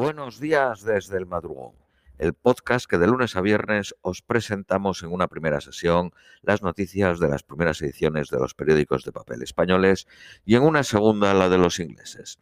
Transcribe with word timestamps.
Buenos 0.00 0.40
días 0.40 0.82
desde 0.82 1.18
el 1.18 1.26
madrugón, 1.26 1.74
el 2.16 2.32
podcast 2.32 2.88
que 2.88 2.96
de 2.96 3.06
lunes 3.06 3.36
a 3.36 3.42
viernes 3.42 3.94
os 4.00 4.22
presentamos 4.22 5.02
en 5.02 5.12
una 5.12 5.28
primera 5.28 5.60
sesión 5.60 6.12
las 6.40 6.62
noticias 6.62 7.20
de 7.20 7.28
las 7.28 7.42
primeras 7.42 7.82
ediciones 7.82 8.30
de 8.30 8.38
los 8.38 8.54
periódicos 8.54 9.04
de 9.04 9.12
papel 9.12 9.42
españoles 9.42 10.08
y 10.46 10.56
en 10.56 10.62
una 10.62 10.84
segunda 10.84 11.34
la 11.34 11.50
de 11.50 11.58
los 11.58 11.80
ingleses. 11.80 12.38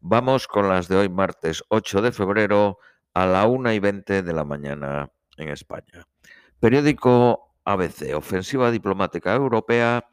Vamos 0.00 0.48
con 0.48 0.68
las 0.68 0.88
de 0.88 0.96
hoy 0.96 1.08
martes 1.08 1.62
8 1.68 2.02
de 2.02 2.10
febrero 2.10 2.78
a 3.14 3.24
la 3.24 3.46
1 3.46 3.72
y 3.72 3.78
20 3.78 4.22
de 4.24 4.32
la 4.32 4.42
mañana 4.42 5.08
en 5.36 5.50
España. 5.50 6.08
Periódico 6.58 7.54
ABC, 7.64 8.16
ofensiva 8.16 8.72
diplomática 8.72 9.32
europea 9.32 10.08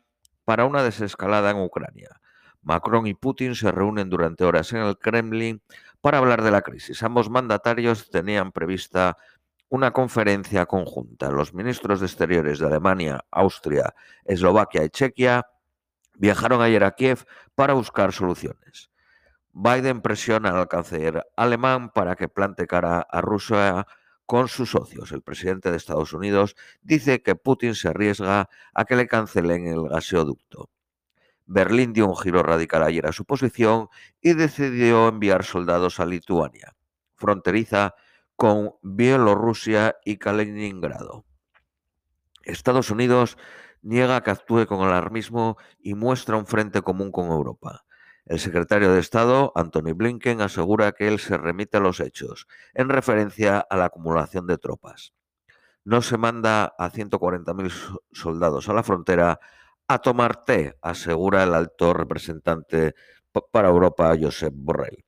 para 0.45 0.65
una 0.65 0.83
desescalada 0.83 1.49
en 1.49 1.57
Ucrania. 1.57 2.19
Macron 2.61 3.07
y 3.07 3.13
Putin 3.13 3.55
se 3.55 3.71
reúnen 3.71 4.09
durante 4.09 4.45
horas 4.45 4.71
en 4.71 4.79
el 4.79 4.97
Kremlin 4.97 5.61
para 6.03 6.17
hablar 6.17 6.43
de 6.43 6.51
la 6.51 6.63
crisis. 6.63 7.01
Ambos 7.01 7.29
mandatarios 7.29 8.09
tenían 8.09 8.51
prevista 8.51 9.17
una 9.69 9.91
conferencia 9.91 10.65
conjunta. 10.65 11.31
Los 11.31 11.53
ministros 11.53 12.01
de 12.01 12.07
Exteriores 12.07 12.59
de 12.59 12.67
Alemania, 12.67 13.23
Austria, 13.31 13.95
Eslovaquia 14.25 14.83
y 14.83 14.89
Chequia 14.89 15.47
viajaron 16.15 16.61
ayer 16.61 16.83
a 16.83 16.91
Kiev 16.91 17.23
para 17.55 17.73
buscar 17.73 18.11
soluciones. 18.11 18.91
Biden 19.53 20.01
presiona 20.01 20.49
al 20.49 20.67
canciller 20.67 21.23
alemán 21.37 21.89
para 21.89 22.17
que 22.17 22.27
plante 22.27 22.67
cara 22.67 23.07
a 23.09 23.21
Rusia 23.21 23.87
con 24.25 24.49
sus 24.49 24.71
socios. 24.71 25.13
El 25.13 25.21
presidente 25.21 25.71
de 25.71 25.77
Estados 25.77 26.11
Unidos 26.11 26.57
dice 26.81 27.23
que 27.23 27.35
Putin 27.35 27.75
se 27.75 27.87
arriesga 27.87 28.49
a 28.73 28.83
que 28.83 28.97
le 28.97 29.07
cancelen 29.07 29.67
el 29.67 29.87
gaseoducto. 29.87 30.69
Berlín 31.45 31.93
dio 31.93 32.07
un 32.07 32.15
giro 32.15 32.43
radical 32.43 32.83
ayer 32.83 33.05
a 33.05 33.11
su 33.11 33.25
posición 33.25 33.89
y 34.21 34.33
decidió 34.33 35.07
enviar 35.07 35.43
soldados 35.43 35.99
a 35.99 36.05
Lituania, 36.05 36.75
fronteriza 37.15 37.95
con 38.35 38.73
Bielorrusia 38.81 39.97
y 40.05 40.17
Kaliningrado. 40.17 41.25
Estados 42.43 42.89
Unidos 42.89 43.37
niega 43.81 44.21
que 44.21 44.31
actúe 44.31 44.65
con 44.65 44.85
alarmismo 44.85 45.57
y 45.79 45.93
muestra 45.93 46.37
un 46.37 46.45
frente 46.45 46.81
común 46.81 47.11
con 47.11 47.27
Europa. 47.27 47.85
El 48.25 48.39
secretario 48.39 48.93
de 48.93 49.01
Estado, 49.01 49.51
Anthony 49.55 49.93
Blinken, 49.93 50.41
asegura 50.41 50.93
que 50.93 51.09
él 51.09 51.19
se 51.19 51.37
remite 51.37 51.77
a 51.77 51.81
los 51.81 51.99
hechos, 51.99 52.47
en 52.73 52.87
referencia 52.87 53.59
a 53.59 53.75
la 53.75 53.85
acumulación 53.85 54.47
de 54.47 54.57
tropas. 54.57 55.13
No 55.83 56.01
se 56.01 56.17
manda 56.17 56.73
a 56.77 56.89
140.000 56.89 57.99
soldados 58.13 58.69
a 58.69 58.73
la 58.73 58.83
frontera 58.83 59.41
a 59.87 59.99
tomar 59.99 60.43
té, 60.45 60.77
asegura 60.81 61.43
el 61.43 61.53
alto 61.53 61.93
representante 61.93 62.95
para 63.51 63.69
Europa, 63.69 64.15
Josep 64.19 64.53
Borrell. 64.55 65.03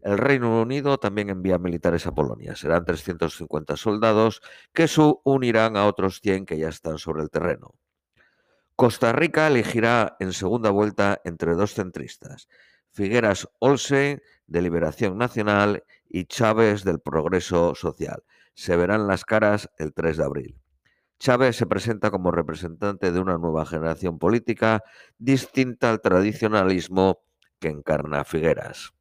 El 0.00 0.18
Reino 0.18 0.60
Unido 0.60 0.98
también 0.98 1.30
envía 1.30 1.58
militares 1.58 2.06
a 2.06 2.12
Polonia. 2.12 2.54
Serán 2.56 2.84
350 2.84 3.76
soldados 3.76 4.42
que 4.74 4.86
se 4.86 5.00
unirán 5.24 5.78
a 5.78 5.86
otros 5.86 6.20
100 6.20 6.44
que 6.44 6.58
ya 6.58 6.68
están 6.68 6.98
sobre 6.98 7.22
el 7.22 7.30
terreno. 7.30 7.74
Costa 8.76 9.12
Rica 9.12 9.46
elegirá 9.46 10.16
en 10.20 10.32
segunda 10.32 10.70
vuelta 10.70 11.20
entre 11.24 11.54
dos 11.54 11.74
centristas, 11.74 12.48
Figueras 12.90 13.48
Olsen, 13.60 14.20
de 14.46 14.62
Liberación 14.62 15.16
Nacional, 15.16 15.84
y 16.06 16.26
Chávez, 16.26 16.84
del 16.84 17.00
Progreso 17.00 17.74
Social. 17.74 18.22
Se 18.54 18.76
verán 18.76 19.06
las 19.06 19.24
caras 19.24 19.70
el 19.78 19.92
3 19.94 20.16
de 20.18 20.24
abril. 20.24 20.63
Chávez 21.24 21.56
se 21.56 21.64
presenta 21.64 22.10
como 22.10 22.32
representante 22.32 23.10
de 23.10 23.18
una 23.18 23.38
nueva 23.38 23.64
generación 23.64 24.18
política 24.18 24.82
distinta 25.16 25.88
al 25.88 26.02
tradicionalismo 26.02 27.22
que 27.58 27.68
encarna 27.68 28.24
Figueras. 28.24 28.92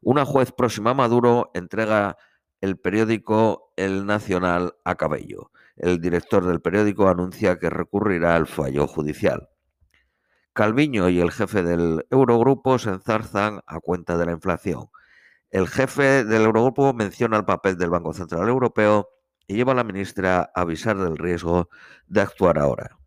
Una 0.00 0.24
juez 0.24 0.52
próxima 0.52 0.92
a 0.92 0.94
Maduro 0.94 1.50
entrega 1.52 2.16
el 2.62 2.78
periódico 2.78 3.74
El 3.76 4.06
Nacional 4.06 4.72
a 4.86 4.94
Cabello. 4.94 5.50
El 5.76 6.00
director 6.00 6.46
del 6.46 6.62
periódico 6.62 7.10
anuncia 7.10 7.58
que 7.58 7.68
recurrirá 7.68 8.34
al 8.34 8.46
fallo 8.46 8.86
judicial. 8.86 9.50
Calviño 10.54 11.10
y 11.10 11.20
el 11.20 11.30
jefe 11.30 11.62
del 11.62 12.06
Eurogrupo 12.10 12.78
se 12.78 12.88
enzarzan 12.88 13.60
a 13.66 13.80
cuenta 13.80 14.16
de 14.16 14.24
la 14.24 14.32
inflación. 14.32 14.86
El 15.50 15.68
jefe 15.68 16.24
del 16.24 16.46
Eurogrupo 16.46 16.94
menciona 16.94 17.36
el 17.36 17.44
papel 17.44 17.76
del 17.76 17.90
Banco 17.90 18.14
Central 18.14 18.48
Europeo 18.48 19.10
y 19.46 19.54
lleva 19.54 19.72
a 19.72 19.76
la 19.76 19.84
ministra 19.84 20.50
a 20.54 20.60
avisar 20.60 20.96
del 20.98 21.16
riesgo 21.16 21.68
de 22.06 22.20
actuar 22.20 22.58
ahora. 22.58 22.98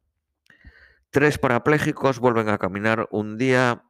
Tres 1.11 1.37
parapléjicos 1.37 2.19
vuelven 2.19 2.49
a 2.49 2.57
caminar 2.57 3.07
un 3.11 3.37
día 3.37 3.83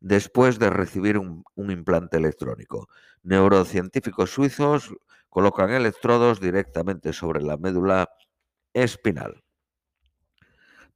después 0.00 0.58
de 0.58 0.70
recibir 0.70 1.18
un, 1.18 1.44
implante 1.56 2.16
electrónico. 2.16 2.88
Neurocientíficos 3.22 4.30
suizos 4.30 4.94
colocan 5.28 5.70
electrodos 5.70 6.40
directamente 6.40 7.12
sobre 7.12 7.42
la 7.42 7.56
médula 7.56 8.08
espinal. 8.72 9.42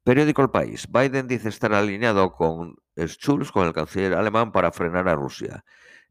Periódico 0.03 0.41
El 0.43 0.51
País. 0.51 0.87
Biden 0.89 1.27
dice 1.27 1.49
estar 1.49 1.73
alineado 1.73 2.31
con 2.31 2.77
Schulz, 2.95 3.51
con 3.51 3.67
el 3.67 3.73
canciller 3.73 4.13
alemán, 4.13 4.51
para 4.51 4.71
frenar 4.71 5.09
a 5.09 5.15
Rusia. 5.15 5.65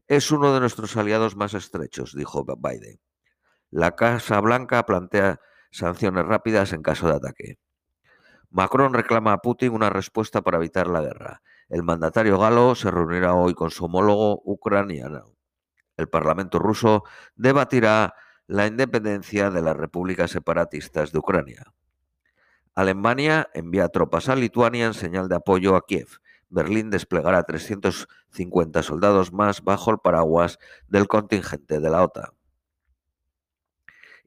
Es 0.07 0.31
uno 0.31 0.53
de 0.53 0.59
nuestros 0.59 0.95
aliados 0.95 1.35
más 1.35 1.53
estrechos, 1.53 2.13
dijo 2.15 2.45
Biden. 2.45 2.99
La 3.71 3.95
Casa 3.95 4.39
Blanca 4.41 4.85
plantea 4.85 5.39
sanciones 5.71 6.25
rápidas 6.25 6.73
en 6.73 6.81
caso 6.81 7.07
de 7.07 7.15
ataque. 7.15 7.59
Macron 8.49 8.93
reclama 8.93 9.33
a 9.33 9.37
Putin 9.37 9.73
una 9.73 9.91
respuesta 9.91 10.41
para 10.41 10.57
evitar 10.57 10.87
la 10.87 11.01
guerra. 11.01 11.43
El 11.69 11.83
mandatario 11.83 12.39
galo 12.39 12.73
se 12.73 12.89
reunirá 12.89 13.35
hoy 13.35 13.53
con 13.53 13.69
su 13.69 13.85
homólogo 13.85 14.41
ucraniano. 14.43 15.35
El 15.97 16.09
Parlamento 16.09 16.57
ruso 16.57 17.03
debatirá 17.35 18.15
la 18.47 18.65
independencia 18.65 19.51
de 19.51 19.61
las 19.61 19.77
repúblicas 19.77 20.31
separatistas 20.31 21.11
de 21.11 21.19
Ucrania. 21.19 21.71
Alemania 22.73 23.49
envía 23.53 23.89
tropas 23.89 24.29
a 24.29 24.35
Lituania 24.35 24.87
en 24.87 24.95
señal 24.95 25.29
de 25.29 25.35
apoyo 25.35 25.75
a 25.75 25.85
Kiev. 25.85 26.07
Berlín 26.49 26.89
desplegará 26.89 27.43
350 27.43 28.81
soldados 28.81 29.31
más 29.31 29.63
bajo 29.63 29.91
el 29.91 29.99
paraguas 29.99 30.57
del 30.87 31.07
contingente 31.07 31.79
de 31.79 31.89
la 31.91 32.01
OTAN. 32.01 32.38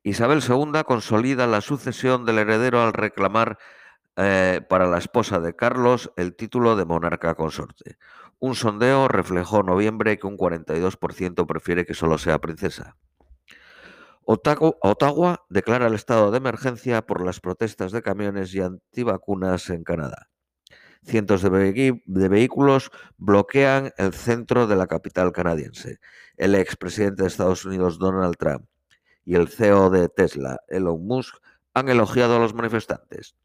Isabel 0.05 0.43
II 0.47 0.83
consolida 0.85 1.47
la 1.47 1.61
sucesión 1.61 2.25
del 2.25 2.39
heredero 2.39 2.83
al 2.83 2.93
reclamar 2.93 3.59
eh, 4.17 4.61
para 4.69 4.87
la 4.87 4.99
esposa 4.99 5.41
de 5.41 5.55
Carlos 5.55 6.13
el 6.17 6.35
título 6.35 6.77
de 6.77 6.85
monarca 6.85 7.35
consorte. 7.35 7.97
Un 8.39 8.57
sondeo 8.57 9.07
reflejó 9.07 9.63
noviembre 9.63 10.19
que 10.19 10.27
un 10.27 10.37
42% 10.37 11.47
prefiere 11.47 11.87
que 11.87 11.95
solo 11.95 12.19
sea 12.19 12.41
princesa. 12.41 12.97
Ottawa 14.25 15.45
declara 15.49 15.87
el 15.87 15.95
estado 15.95 16.31
de 16.31 16.39
emergencia 16.39 17.03
por 17.03 17.25
las 17.25 17.41
protestas 17.41 17.93
de 17.93 18.03
camiones 18.03 18.55
y 18.55 18.61
antivacunas 18.61 19.71
en 19.71 19.85
Canadá. 19.85 20.29
Cientos 21.05 21.43
de, 21.43 22.01
de, 22.05 22.29
vehículos 22.29 22.91
bloquean 23.17 23.93
el 23.97 24.13
centro 24.13 24.69
de 24.69 24.77
la 24.77 24.87
capital 24.87 25.33
canadiense. 25.33 25.99
El 26.37 26.55
expresidente 26.55 27.23
de 27.23 27.29
Estados 27.29 27.65
Unidos, 27.65 27.99
Donald 27.99 28.37
Trump, 28.37 28.67
y 29.25 29.35
el 29.35 29.49
CEO 29.49 29.91
de 29.91 30.09
Tesla, 30.09 30.61
Elon 30.69 31.07
Musk, 31.07 31.37
han 31.75 31.89
elogiado 31.89 32.37
a 32.37 32.39
los 32.39 32.55
manifestantes. 32.55 33.37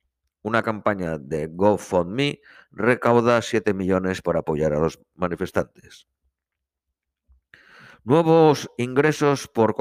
Una 0.41 0.63
campaña 0.63 1.17
de 1.17 1.47
GoFundMe 1.47 2.41
recauda 2.71 3.41
7 3.41 3.73
millones 3.73 4.21
para 4.21 4.39
apoyar 4.39 4.73
a 4.73 4.79
los 4.79 4.99
manifestantes. 5.15 6.07
Nuevos 8.03 8.69
ingresos 8.77 9.49
por, 9.49 9.75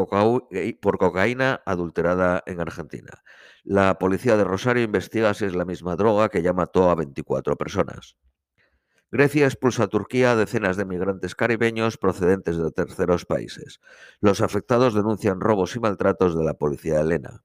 eh, 0.51 0.77
por, 0.81 0.99
cocaína 0.99 1.63
adulterada 1.65 2.43
en 2.47 2.61
Argentina. 2.61 3.23
La 3.63 3.99
policía 4.01 4.37
de 4.37 4.43
Rosario 4.43 4.83
investiga 4.83 5.33
si 5.35 5.45
es 5.45 5.55
la 5.55 5.65
misma 5.65 5.95
droga 5.95 6.29
que 6.29 6.43
ya 6.43 6.53
mató 6.53 6.91
a 6.91 6.97
24 6.97 7.57
personas. 7.57 8.17
Grecia 9.13 9.47
expulsa 9.47 9.85
a 9.85 9.89
Turquía 9.89 10.33
a 10.33 10.37
decenas 10.37 10.77
de 10.77 10.85
migrantes 10.85 11.35
caribeños 11.35 11.97
procedentes 11.97 12.57
de 12.57 12.71
terceros 12.73 13.25
países. 13.25 13.81
Los 14.21 14.41
afectados 14.41 14.95
denuncian 14.95 15.41
robos 15.41 15.77
y 15.77 15.81
maltratos 15.81 16.37
de 16.37 16.45
la 16.45 16.55
policía 16.55 17.01
helena. 17.01 17.45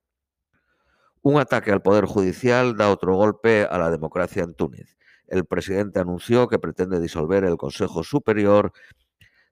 Un 1.21 1.39
ataque 1.39 1.71
al 1.71 1.83
Poder 1.83 2.05
Judicial 2.05 2.75
da 2.75 2.89
otro 2.89 3.13
golpe 3.15 3.65
a 3.69 3.77
la 3.77 3.91
democracia 3.91 4.41
en 4.41 4.55
Túnez. 4.55 4.97
El 5.27 5.45
presidente 5.45 5.99
anunció 5.99 6.47
que 6.47 6.57
pretende 6.57 6.99
disolver 6.99 7.43
el 7.43 7.57
Consejo 7.57 8.03
Superior 8.03 8.73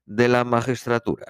de 0.06 0.28
la 0.30 0.44
Magistratura. 0.44 1.28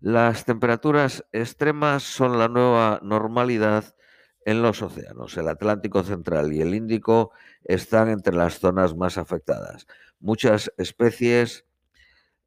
Las 0.00 0.46
temperaturas 0.46 1.24
extremas 1.32 2.02
son 2.02 2.38
la 2.38 2.48
nueva 2.48 3.00
normalidad 3.02 3.94
en 4.46 4.62
los 4.62 4.80
océanos. 4.80 5.36
El 5.36 5.48
Atlántico 5.48 6.04
Central 6.04 6.52
y 6.52 6.62
el 6.62 6.74
Índico 6.74 7.32
están 7.64 8.08
entre 8.08 8.34
las 8.34 8.60
zonas 8.60 8.94
más 8.94 9.18
afectadas. 9.18 9.86
Muchas 10.20 10.72
especies 10.78 11.66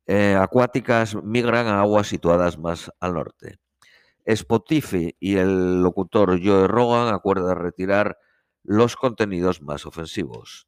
eh, 0.08 0.36
acuáticas 0.36 1.16
migran 1.22 1.68
a 1.68 1.82
aguas 1.82 2.08
situadas 2.08 2.58
más 2.58 2.90
al 3.02 3.14
norte. 3.14 3.60
Spotify 4.24 5.16
y 5.20 5.36
el 5.36 5.84
locutor 5.84 6.40
Joe 6.42 6.68
Rogan 6.68 7.14
acuerdan 7.14 7.58
retirar 7.58 8.18
los 8.64 8.96
contenidos 8.96 9.62
más 9.62 9.86
ofensivos. 9.86 10.68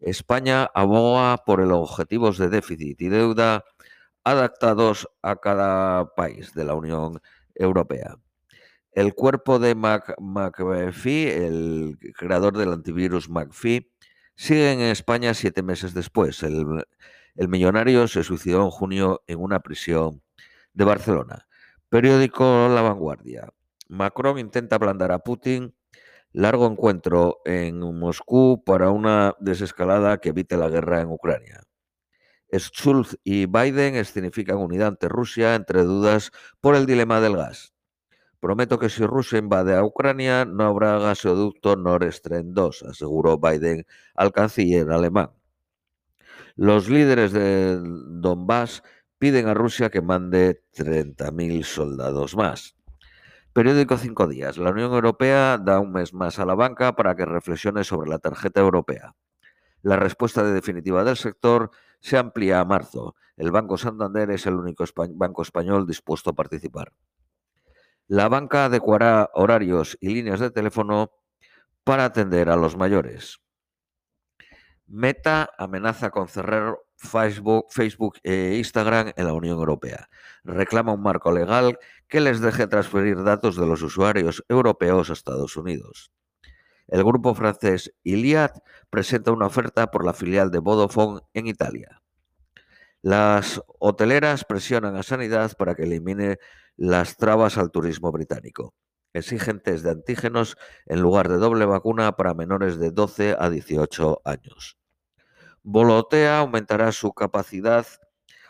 España 0.00 0.68
aboga 0.74 1.36
por 1.44 1.60
el 1.60 1.70
objetivos 1.70 2.36
de 2.36 2.48
déficit 2.48 3.00
y 3.00 3.08
deuda 3.08 3.64
adaptados 4.24 5.08
a 5.22 5.36
cada 5.36 6.14
país 6.16 6.52
de 6.52 6.64
la 6.64 6.74
Unión 6.74 7.20
Europea. 7.54 8.18
El 8.98 9.14
cuerpo 9.14 9.60
de 9.60 9.76
McAfee, 9.76 11.46
el 11.46 11.98
creador 12.16 12.58
del 12.58 12.72
antivirus 12.72 13.30
McAfee, 13.30 13.92
sigue 14.34 14.72
en 14.72 14.80
España 14.80 15.34
siete 15.34 15.62
meses 15.62 15.94
después. 15.94 16.42
El, 16.42 16.84
el 17.36 17.48
millonario 17.48 18.08
se 18.08 18.24
suicidó 18.24 18.64
en 18.64 18.70
junio 18.70 19.22
en 19.28 19.38
una 19.38 19.60
prisión 19.60 20.20
de 20.72 20.84
Barcelona. 20.84 21.46
Periódico 21.88 22.42
La 22.42 22.82
Vanguardia. 22.82 23.48
Macron 23.86 24.36
intenta 24.40 24.74
ablandar 24.74 25.12
a 25.12 25.20
Putin. 25.20 25.76
Largo 26.32 26.66
encuentro 26.66 27.38
en 27.44 27.78
Moscú 27.78 28.64
para 28.64 28.90
una 28.90 29.36
desescalada 29.38 30.18
que 30.18 30.30
evite 30.30 30.56
la 30.56 30.70
guerra 30.70 31.02
en 31.02 31.12
Ucrania. 31.12 31.62
Schulz 32.50 33.16
y 33.22 33.46
Biden 33.46 33.94
escenifican 33.94 34.56
unidad 34.56 34.88
ante 34.88 35.08
Rusia 35.08 35.54
entre 35.54 35.84
dudas 35.84 36.32
por 36.60 36.74
el 36.74 36.84
dilema 36.84 37.20
del 37.20 37.36
gas. 37.36 37.77
Prometo 38.40 38.78
que 38.78 38.88
si 38.88 39.04
Rusia 39.04 39.38
invade 39.38 39.74
a 39.74 39.82
Ucrania 39.82 40.44
no 40.44 40.64
habrá 40.64 40.98
gasoducto 40.98 41.74
Nord 41.74 42.12
Stream 42.12 42.54
2, 42.54 42.84
aseguró 42.84 43.38
Biden 43.38 43.84
al 44.14 44.30
canciller 44.30 44.90
alemán. 44.90 45.30
Los 46.54 46.88
líderes 46.88 47.32
de 47.32 47.78
Donbass 47.80 48.82
piden 49.18 49.48
a 49.48 49.54
Rusia 49.54 49.90
que 49.90 50.02
mande 50.02 50.62
30.000 50.76 51.64
soldados 51.64 52.36
más. 52.36 52.76
Periódico 53.52 53.96
Cinco 53.96 54.28
Días. 54.28 54.56
La 54.56 54.70
Unión 54.70 54.92
Europea 54.92 55.58
da 55.58 55.80
un 55.80 55.90
mes 55.90 56.14
más 56.14 56.38
a 56.38 56.46
la 56.46 56.54
banca 56.54 56.94
para 56.94 57.16
que 57.16 57.24
reflexione 57.24 57.82
sobre 57.82 58.08
la 58.08 58.20
tarjeta 58.20 58.60
europea. 58.60 59.16
La 59.82 59.96
respuesta 59.96 60.44
definitiva 60.44 61.02
del 61.02 61.16
sector 61.16 61.72
se 61.98 62.16
amplía 62.16 62.60
a 62.60 62.64
marzo. 62.64 63.16
El 63.36 63.50
Banco 63.50 63.76
Santander 63.76 64.30
es 64.30 64.46
el 64.46 64.54
único 64.54 64.84
banco 65.14 65.42
español 65.42 65.86
dispuesto 65.86 66.30
a 66.30 66.34
participar. 66.34 66.92
La 68.08 68.30
banca 68.30 68.64
adecuará 68.64 69.30
horarios 69.34 69.98
y 70.00 70.08
líneas 70.08 70.40
de 70.40 70.50
teléfono 70.50 71.12
para 71.84 72.06
atender 72.06 72.48
a 72.48 72.56
los 72.56 72.74
mayores. 72.74 73.38
Meta 74.86 75.50
amenaza 75.58 76.08
con 76.08 76.26
cerrar 76.26 76.78
Facebook, 76.96 77.66
Facebook 77.68 78.18
e 78.22 78.56
Instagram 78.56 79.12
en 79.14 79.26
la 79.26 79.34
Unión 79.34 79.58
Europea. 79.58 80.08
Reclama 80.42 80.94
un 80.94 81.02
marco 81.02 81.32
legal 81.32 81.78
que 82.08 82.20
les 82.20 82.40
deje 82.40 82.66
transferir 82.66 83.22
datos 83.22 83.56
de 83.56 83.66
los 83.66 83.82
usuarios 83.82 84.42
europeos 84.48 85.10
a 85.10 85.12
Estados 85.12 85.58
Unidos. 85.58 86.10
El 86.86 87.04
grupo 87.04 87.34
francés 87.34 87.94
Iliad 88.04 88.52
presenta 88.88 89.32
una 89.32 89.46
oferta 89.46 89.90
por 89.90 90.06
la 90.06 90.14
filial 90.14 90.50
de 90.50 90.60
Vodafone 90.60 91.20
en 91.34 91.46
Italia. 91.46 92.00
Las 93.08 93.62
hoteleras 93.78 94.44
presionan 94.44 94.94
a 94.94 95.02
Sanidad 95.02 95.56
para 95.56 95.74
que 95.74 95.84
elimine 95.84 96.36
las 96.76 97.16
trabas 97.16 97.56
al 97.56 97.70
turismo 97.70 98.12
británico. 98.12 98.74
Exigen 99.14 99.60
test 99.60 99.82
de 99.82 99.92
antígenos 99.92 100.58
en 100.84 101.00
lugar 101.00 101.30
de 101.30 101.38
doble 101.38 101.64
vacuna 101.64 102.12
para 102.16 102.34
menores 102.34 102.78
de 102.78 102.90
12 102.90 103.34
a 103.38 103.48
18 103.48 104.20
años. 104.26 104.76
Volotea 105.62 106.40
aumentará 106.40 106.92
su 106.92 107.14
capacidad 107.14 107.86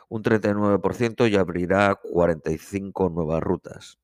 un 0.08 0.24
39% 0.24 1.30
y 1.30 1.36
abrirá 1.36 1.94
45 1.94 3.10
nuevas 3.10 3.40
rutas. 3.40 4.00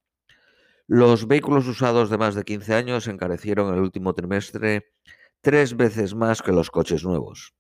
Los 0.87 1.27
vehículos 1.27 1.67
usados 1.67 2.11
de 2.11 2.19
más 2.19 2.37
de 2.37 2.45
15 2.45 2.75
años 2.77 3.09
encarecieron 3.09 3.75
el 3.75 3.81
último 3.81 4.15
trimestre 4.15 4.93
tres 5.41 5.77
veces 5.77 6.15
más 6.15 6.43
que 6.43 6.53
los 6.53 6.71
coches 6.71 7.03
nuevos. 7.03 7.57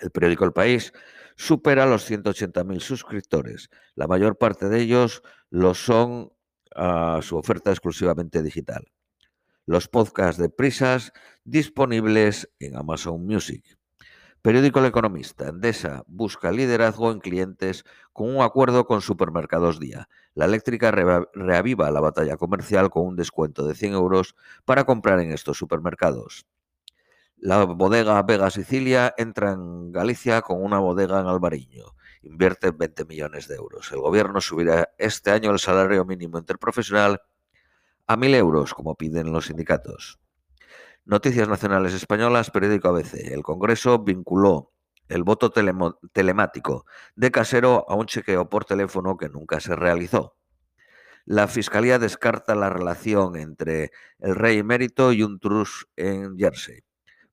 El 0.00 0.10
periódico 0.10 0.44
El 0.44 0.52
País 0.52 0.92
supera 1.36 1.86
los 1.86 2.10
180.000 2.10 2.80
suscriptores. 2.80 3.70
La 3.94 4.06
mayor 4.06 4.36
parte 4.36 4.68
de 4.68 4.80
ellos 4.80 5.22
lo 5.50 5.74
son 5.74 6.32
a 6.74 7.20
su 7.22 7.36
oferta 7.36 7.70
exclusivamente 7.70 8.42
digital. 8.42 8.90
Los 9.66 9.88
podcasts 9.88 10.40
de 10.40 10.48
prisas 10.48 11.12
disponibles 11.44 12.50
en 12.58 12.76
Amazon 12.76 13.24
Music. 13.24 13.78
Periódico 14.42 14.78
El 14.78 14.86
Economista. 14.86 15.48
Endesa 15.48 16.02
busca 16.06 16.50
liderazgo 16.50 17.12
en 17.12 17.20
clientes 17.20 17.84
con 18.14 18.34
un 18.34 18.42
acuerdo 18.42 18.86
con 18.86 19.02
Supermercados 19.02 19.78
Día. 19.78 20.08
La 20.34 20.46
eléctrica 20.46 20.90
reaviva 20.90 21.90
la 21.90 22.00
batalla 22.00 22.38
comercial 22.38 22.88
con 22.88 23.06
un 23.06 23.16
descuento 23.16 23.66
de 23.66 23.74
100 23.74 23.92
euros 23.92 24.34
para 24.64 24.84
comprar 24.84 25.20
en 25.20 25.32
estos 25.32 25.58
supermercados. 25.58 26.46
La 27.42 27.64
bodega 27.64 28.22
Vega 28.22 28.50
Sicilia 28.50 29.14
entra 29.16 29.52
en 29.52 29.92
Galicia 29.92 30.42
con 30.42 30.62
una 30.62 30.78
bodega 30.78 31.20
en 31.20 31.26
Albariño. 31.26 31.86
Invierte 32.20 32.70
20 32.70 33.06
millones 33.06 33.48
de 33.48 33.54
euros. 33.54 33.90
El 33.92 34.00
gobierno 34.00 34.42
subirá 34.42 34.90
este 34.98 35.30
año 35.30 35.50
el 35.50 35.58
salario 35.58 36.04
mínimo 36.04 36.36
interprofesional 36.36 37.22
a 38.06 38.16
1.000 38.18 38.34
euros, 38.34 38.74
como 38.74 38.94
piden 38.94 39.32
los 39.32 39.46
sindicatos. 39.46 40.20
Noticias 41.06 41.48
Nacionales 41.48 41.94
Españolas, 41.94 42.50
periódico 42.50 42.88
ABC. 42.88 43.14
El 43.32 43.42
Congreso 43.42 44.00
vinculó 44.00 44.74
el 45.08 45.22
voto 45.22 45.50
telemático 45.50 46.84
de 47.16 47.30
casero 47.30 47.86
a 47.88 47.94
un 47.94 48.04
chequeo 48.04 48.50
por 48.50 48.66
teléfono 48.66 49.16
que 49.16 49.30
nunca 49.30 49.60
se 49.60 49.74
realizó. 49.74 50.36
La 51.24 51.48
Fiscalía 51.48 51.98
descarta 51.98 52.54
la 52.54 52.68
relación 52.68 53.36
entre 53.36 53.92
el 54.18 54.34
rey 54.34 54.58
emérito 54.58 55.14
y 55.14 55.22
un 55.22 55.40
trust 55.40 55.84
en 55.96 56.36
Jersey. 56.36 56.84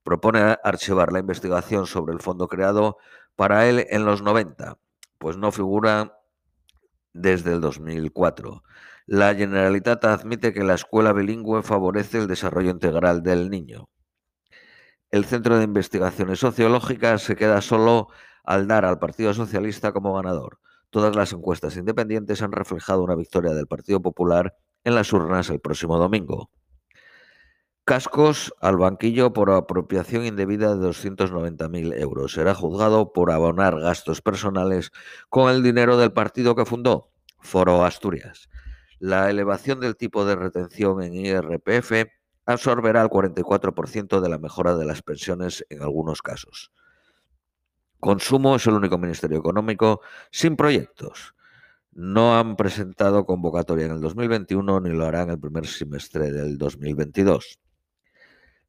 Propone 0.07 0.55
archivar 0.63 1.11
la 1.11 1.19
investigación 1.19 1.85
sobre 1.85 2.13
el 2.13 2.21
fondo 2.21 2.47
creado 2.47 2.95
para 3.35 3.67
él 3.67 3.85
en 3.89 4.05
los 4.05 4.21
90, 4.21 4.77
pues 5.17 5.35
no 5.35 5.51
figura 5.51 6.21
desde 7.11 7.51
el 7.51 7.59
2004. 7.59 8.63
La 9.05 9.35
Generalitat 9.35 10.05
admite 10.05 10.53
que 10.53 10.63
la 10.63 10.75
escuela 10.75 11.11
bilingüe 11.11 11.61
favorece 11.61 12.19
el 12.19 12.27
desarrollo 12.29 12.69
integral 12.69 13.21
del 13.21 13.49
niño. 13.49 13.89
El 15.11 15.25
Centro 15.25 15.57
de 15.57 15.65
Investigaciones 15.65 16.39
Sociológicas 16.39 17.23
se 17.23 17.35
queda 17.35 17.59
solo 17.59 18.07
al 18.45 18.65
dar 18.65 18.85
al 18.85 18.99
Partido 18.99 19.33
Socialista 19.33 19.91
como 19.91 20.13
ganador. 20.13 20.59
Todas 20.89 21.17
las 21.17 21.33
encuestas 21.33 21.75
independientes 21.75 22.41
han 22.41 22.53
reflejado 22.53 23.03
una 23.03 23.15
victoria 23.15 23.53
del 23.53 23.67
Partido 23.67 24.01
Popular 24.01 24.55
en 24.85 24.95
las 24.95 25.11
urnas 25.11 25.49
el 25.49 25.59
próximo 25.59 25.97
domingo. 25.97 26.49
Cascos 27.87 28.53
al 28.59 28.75
banquillo 28.75 29.31
por 29.31 29.49
apropiación 29.49 30.25
indebida 30.25 30.75
de 30.75 30.89
290.000 30.89 31.97
euros. 32.01 32.33
Será 32.33 32.53
juzgado 32.53 33.13
por 33.13 33.31
abonar 33.31 33.79
gastos 33.79 34.21
personales 34.21 34.91
con 35.29 35.49
el 35.49 35.63
dinero 35.63 35.95
del 35.95 36.11
partido 36.11 36.53
que 36.53 36.65
fundó, 36.65 37.13
Foro 37.39 37.85
Asturias. 37.85 38.49
La 38.99 39.29
elevación 39.29 39.79
del 39.79 39.95
tipo 39.95 40.25
de 40.25 40.35
retención 40.35 41.01
en 41.01 41.13
IRPF 41.13 42.09
absorberá 42.45 43.03
el 43.03 43.07
44% 43.07 44.19
de 44.19 44.29
la 44.29 44.37
mejora 44.37 44.75
de 44.75 44.83
las 44.83 45.01
pensiones 45.01 45.65
en 45.69 45.81
algunos 45.81 46.21
casos. 46.21 46.73
Consumo 48.01 48.57
es 48.57 48.67
el 48.67 48.73
único 48.73 48.97
ministerio 48.97 49.37
económico 49.37 50.01
sin 50.29 50.57
proyectos. 50.57 51.35
No 51.93 52.37
han 52.37 52.57
presentado 52.57 53.25
convocatoria 53.25 53.85
en 53.85 53.93
el 53.93 54.01
2021 54.01 54.81
ni 54.81 54.89
lo 54.89 55.05
harán 55.05 55.29
el 55.29 55.39
primer 55.39 55.65
semestre 55.67 56.33
del 56.33 56.57
2022. 56.57 57.61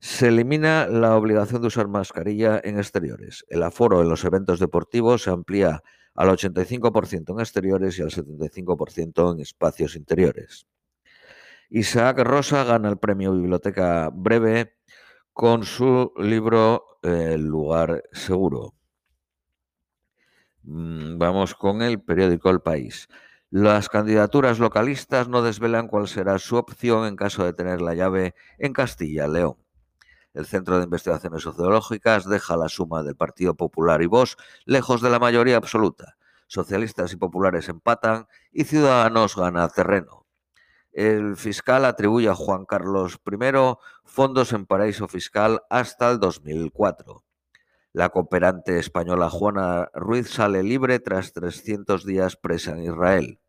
Se 0.01 0.29
elimina 0.29 0.87
la 0.87 1.17
obligación 1.17 1.61
de 1.61 1.69
usar 1.69 1.89
mascarilla 1.89 2.61
en 2.63 2.79
exteriores. 2.79 3.45
El 3.49 3.65
aforo 3.65 4.01
en 4.01 4.09
los 4.09 4.25
eventos 4.25 4.61
deportivos 4.61 5.25
se 5.25 5.31
amplía 5.31 5.83
al 6.15 6.29
85% 6.29 7.33
en 7.33 7.41
exteriores 7.41 7.99
y 7.99 8.03
al 8.03 8.11
75% 8.11 9.35
en 9.35 9.41
espacios 9.41 9.97
interiores. 9.97 10.67
Isaac 11.71 12.21
Rosa 12.21 12.65
gana 12.65 12.89
el 12.89 12.99
premio 12.99 13.33
Biblioteca 13.33 14.11
Breve 14.13 14.77
con 15.33 15.65
su 15.65 16.13
libro 16.17 16.99
El 17.03 17.47
lugar 17.47 18.05
seguro. 18.13 18.75
Mm, 20.63 21.19
vamos 21.19 21.55
con 21.55 21.83
el 21.83 22.01
periódico 22.01 22.51
El 22.51 22.61
País. 22.61 23.09
Las 23.51 23.89
candidaturas 23.89 24.59
localistas 24.59 25.29
no 25.29 25.43
desvelan 25.43 25.89
cuál 25.89 26.07
será 26.07 26.39
su 26.39 26.57
opción 26.57 27.07
en 27.07 27.17
caso 27.17 27.45
de 27.45 27.53
tener 27.53 27.81
la 27.81 27.95
llave 27.95 28.35
en 28.59 28.73
Castilla-León. 28.73 29.57
El 30.39 30.47
Centro 30.47 30.79
de 30.79 30.85
Investigaciones 30.85 31.43
Sociológicas 31.43 32.25
deja 32.25 32.57
la 32.57 32.69
suma 32.69 33.03
del 33.03 33.17
Partido 33.17 33.57
Popular 33.57 34.03
y 34.03 34.07
Vox 34.07 34.37
lejos 34.67 35.03
de 35.03 35.11
la 35.11 35.19
mayoría 35.19 35.57
absoluta. 35.57 36.17
Socialistas 36.47 37.13
y 37.13 37.17
populares 37.17 37.69
empatan 37.69 38.29
y 38.53 38.63
Ciudadanos 38.63 39.35
gana 39.35 39.69
terreno. 39.69 40.29
El 40.93 41.37
fiscal 41.37 41.85
atribuye 41.85 42.29
a 42.29 42.37
Juan 42.37 42.67
Carlos 42.67 43.19
I 43.27 43.37
fondos 44.05 44.53
en 44.53 44.67
paraíso 44.67 45.09
fiscal 45.09 45.63
hasta 45.71 46.09
el 46.09 46.21
2004. 46.21 47.25
La 47.93 48.11
cooperante 48.11 48.79
española 48.79 49.31
Juana 49.31 49.91
Ruiz 49.93 50.31
sale 50.31 50.63
libre 50.63 51.01
tras 51.01 51.33
300 51.33 52.07
días 52.07 52.37
presa 52.37 52.71
en 52.75 52.85
Israel. 52.85 53.41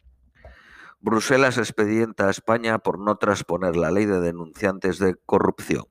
Bruselas 1.00 1.60
expedienta 1.60 2.26
a 2.26 2.32
España 2.32 2.80
por 2.80 2.98
no 2.98 3.18
transponer 3.18 3.76
la 3.76 3.92
ley 3.92 4.08
de 4.08 4.22
denunciantes 4.22 4.98
de 4.98 5.14
corrupción. 5.28 5.86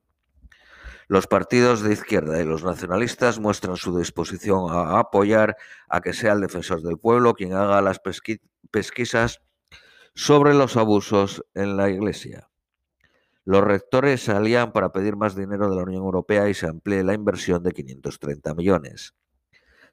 Los 1.09 1.25
partidos 1.25 1.81
de 1.81 1.91
izquierda 1.91 2.39
y 2.39 2.45
los 2.45 2.63
nacionalistas 2.63 3.39
muestran 3.39 3.77
su 3.77 3.97
disposición 3.97 4.69
a 4.69 4.99
apoyar 4.99 5.57
a 5.87 6.01
que 6.01 6.13
sea 6.13 6.33
el 6.33 6.41
defensor 6.41 6.83
del 6.83 6.99
pueblo 6.99 7.33
quien 7.33 7.53
haga 7.53 7.81
las 7.81 7.99
pesquisas 8.69 9.41
sobre 10.13 10.53
los 10.53 10.77
abusos 10.77 11.43
en 11.55 11.77
la 11.77 11.89
Iglesia. 11.89 12.51
Los 13.43 13.63
rectores 13.63 14.21
se 14.21 14.33
alían 14.33 14.71
para 14.71 14.91
pedir 14.91 15.15
más 15.15 15.35
dinero 15.35 15.67
de 15.67 15.77
la 15.77 15.81
Unión 15.81 16.03
Europea 16.03 16.47
y 16.47 16.53
se 16.53 16.67
amplíe 16.67 17.03
la 17.03 17.15
inversión 17.15 17.63
de 17.63 17.71
530 17.71 18.53
millones. 18.53 19.15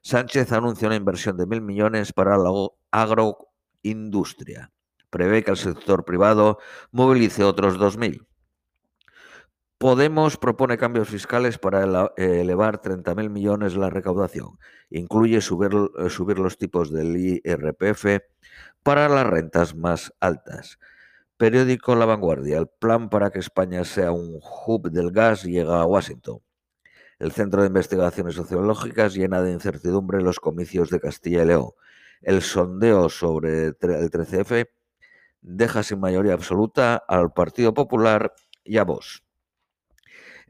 Sánchez 0.01 0.51
anuncia 0.51 0.87
una 0.87 0.97
inversión 0.97 1.35
de 1.35 1.47
mil 1.47 1.63
millones 1.63 2.13
para 2.13 2.37
la 2.37 2.51
agroindustria. 2.91 4.71
Prevé 5.09 5.43
que 5.43 5.49
el 5.49 5.57
sector 5.57 6.05
privado 6.05 6.59
movilice 6.91 7.43
otros 7.43 7.79
2.000. 7.79 8.23
Podemos 9.79 10.37
propone 10.37 10.79
cambios 10.79 11.07
fiscales 11.07 11.59
para 11.59 11.83
elevar 12.17 12.81
30.000 12.81 13.29
millones 13.29 13.75
la 13.75 13.91
recaudación. 13.91 14.57
Incluye 14.89 15.39
subir, 15.39 15.69
eh, 15.99 16.09
subir 16.09 16.39
los 16.39 16.57
tipos 16.57 16.91
del 16.91 17.15
IRPF 17.15 18.23
para 18.81 19.07
las 19.07 19.27
rentas 19.27 19.75
más 19.75 20.11
altas. 20.19 20.79
Periódico 21.37 21.93
La 21.93 22.05
Vanguardia. 22.05 22.57
El 22.57 22.65
plan 22.67 23.09
para 23.09 23.29
que 23.29 23.37
España 23.37 23.83
sea 23.83 24.11
un 24.11 24.39
hub 24.41 24.89
del 24.89 25.11
gas 25.11 25.43
llega 25.43 25.79
a 25.79 25.85
Washington. 25.85 26.39
El 27.19 27.31
Centro 27.31 27.61
de 27.61 27.67
Investigaciones 27.67 28.33
Sociológicas 28.33 29.13
llena 29.13 29.43
de 29.43 29.51
incertidumbre 29.51 30.23
los 30.23 30.39
comicios 30.39 30.89
de 30.89 30.99
Castilla 30.99 31.43
y 31.43 31.47
León. 31.47 31.69
El 32.23 32.41
sondeo 32.41 33.09
sobre 33.09 33.65
el 33.65 33.77
13F 33.77 34.69
deja 35.41 35.83
sin 35.83 35.99
mayoría 35.99 36.33
absoluta 36.33 36.95
al 36.95 37.31
Partido 37.31 37.75
Popular 37.75 38.33
y 38.63 38.77
a 38.77 38.83
vos. 38.83 39.26